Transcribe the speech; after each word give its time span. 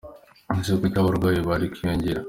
Ese 0.59 0.71
kuki 0.81 0.97
abarwayi 0.99 1.39
bari 1.49 1.65
kwiyongera? 1.73 2.19